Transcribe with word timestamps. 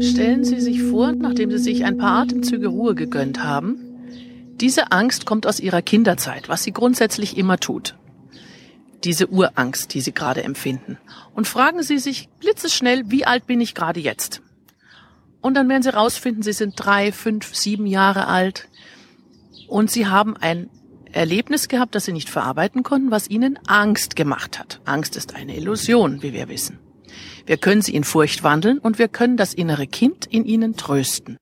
Stellen 0.00 0.44
Sie 0.44 0.60
sich 0.60 0.80
vor, 0.80 1.10
nachdem 1.10 1.50
Sie 1.50 1.58
sich 1.58 1.84
ein 1.84 1.98
paar 1.98 2.22
Atemzüge 2.22 2.68
Ruhe 2.68 2.94
gegönnt 2.94 3.42
haben, 3.42 3.80
diese 4.60 4.92
Angst 4.92 5.26
kommt 5.26 5.44
aus 5.48 5.58
Ihrer 5.58 5.82
Kinderzeit, 5.82 6.48
was 6.48 6.62
sie 6.62 6.70
grundsätzlich 6.70 7.36
immer 7.36 7.58
tut. 7.58 7.96
Diese 9.02 9.26
Urangst, 9.26 9.92
die 9.92 10.02
Sie 10.02 10.14
gerade 10.14 10.44
empfinden. 10.44 10.96
Und 11.34 11.48
fragen 11.48 11.82
Sie 11.82 11.98
sich 11.98 12.28
blitzeschnell, 12.38 13.10
wie 13.10 13.26
alt 13.26 13.48
bin 13.48 13.60
ich 13.60 13.74
gerade 13.74 13.98
jetzt? 13.98 14.40
Und 15.40 15.54
dann 15.54 15.68
werden 15.68 15.82
Sie 15.82 15.92
rausfinden, 15.92 16.44
Sie 16.44 16.52
sind 16.52 16.74
drei, 16.76 17.10
fünf, 17.10 17.56
sieben 17.56 17.86
Jahre 17.86 18.28
alt 18.28 18.68
und 19.66 19.90
Sie 19.90 20.06
haben 20.06 20.36
ein 20.36 20.70
Erlebnis 21.10 21.66
gehabt, 21.66 21.96
das 21.96 22.04
Sie 22.04 22.12
nicht 22.12 22.30
verarbeiten 22.30 22.84
konnten, 22.84 23.10
was 23.10 23.28
Ihnen 23.28 23.58
Angst 23.66 24.14
gemacht 24.14 24.60
hat. 24.60 24.80
Angst 24.84 25.16
ist 25.16 25.34
eine 25.34 25.56
Illusion, 25.56 26.22
wie 26.22 26.32
wir 26.32 26.48
wissen. 26.48 26.78
Wir 27.46 27.56
können 27.56 27.82
sie 27.82 27.94
in 27.94 28.04
Furcht 28.04 28.42
wandeln 28.42 28.78
und 28.78 28.98
wir 28.98 29.08
können 29.08 29.36
das 29.36 29.54
innere 29.54 29.86
Kind 29.86 30.26
in 30.26 30.44
ihnen 30.44 30.76
trösten. 30.76 31.36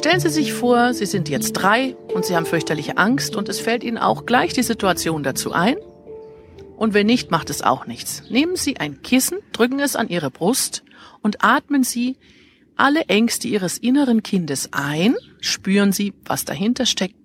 Stellen 0.00 0.20
Sie 0.20 0.30
sich 0.30 0.52
vor, 0.52 0.94
Sie 0.94 1.06
sind 1.06 1.28
jetzt 1.28 1.52
drei 1.52 1.94
und 2.14 2.24
Sie 2.24 2.34
haben 2.34 2.46
fürchterliche 2.46 2.96
Angst 2.96 3.36
und 3.36 3.48
es 3.48 3.60
fällt 3.60 3.84
Ihnen 3.84 3.98
auch 3.98 4.24
gleich 4.24 4.52
die 4.52 4.62
Situation 4.62 5.22
dazu 5.22 5.52
ein. 5.52 5.76
Und 6.76 6.94
wenn 6.94 7.06
nicht, 7.06 7.30
macht 7.30 7.50
es 7.50 7.60
auch 7.60 7.86
nichts. 7.86 8.22
Nehmen 8.30 8.56
Sie 8.56 8.78
ein 8.78 9.02
Kissen, 9.02 9.38
drücken 9.52 9.78
es 9.78 9.96
an 9.96 10.08
Ihre 10.08 10.30
Brust 10.30 10.84
und 11.20 11.44
atmen 11.44 11.84
Sie 11.84 12.16
alle 12.76 13.02
Ängste 13.08 13.46
Ihres 13.48 13.76
inneren 13.76 14.22
Kindes 14.22 14.70
ein, 14.72 15.16
spüren 15.40 15.92
Sie, 15.92 16.14
was 16.24 16.44
dahinter 16.44 16.86
steckt 16.86 17.16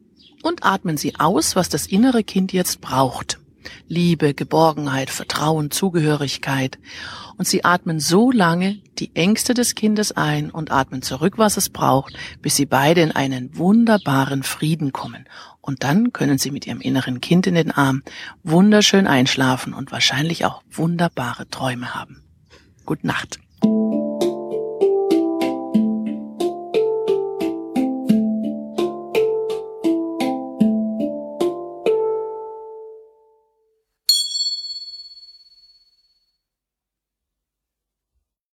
und 0.43 0.63
atmen 0.63 0.97
Sie 0.97 1.15
aus, 1.19 1.55
was 1.55 1.69
das 1.69 1.87
innere 1.87 2.23
Kind 2.23 2.53
jetzt 2.53 2.81
braucht. 2.81 3.39
Liebe, 3.87 4.33
Geborgenheit, 4.33 5.09
Vertrauen, 5.09 5.71
Zugehörigkeit. 5.71 6.77
Und 7.37 7.47
Sie 7.47 7.65
atmen 7.65 7.99
so 7.99 8.31
lange 8.31 8.79
die 8.99 9.15
Ängste 9.15 9.53
des 9.53 9.75
Kindes 9.75 10.11
ein 10.11 10.51
und 10.51 10.71
atmen 10.71 11.01
zurück, 11.01 11.37
was 11.37 11.57
es 11.57 11.69
braucht, 11.69 12.15
bis 12.41 12.55
Sie 12.55 12.65
beide 12.65 13.01
in 13.01 13.11
einen 13.11 13.57
wunderbaren 13.57 14.43
Frieden 14.43 14.93
kommen. 14.93 15.25
Und 15.61 15.83
dann 15.83 16.13
können 16.13 16.37
Sie 16.37 16.51
mit 16.51 16.67
Ihrem 16.67 16.81
inneren 16.81 17.21
Kind 17.21 17.47
in 17.47 17.55
den 17.55 17.71
Arm 17.71 18.03
wunderschön 18.43 19.07
einschlafen 19.07 19.73
und 19.73 19.91
wahrscheinlich 19.91 20.45
auch 20.45 20.61
wunderbare 20.71 21.49
Träume 21.49 21.95
haben. 21.95 22.21
Gute 22.85 23.07
Nacht. 23.07 23.39